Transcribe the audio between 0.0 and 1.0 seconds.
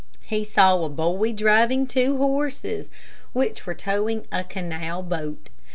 He saw a